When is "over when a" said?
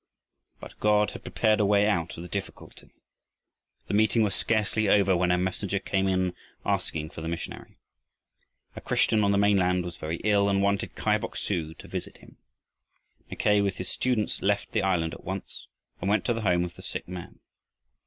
4.89-5.37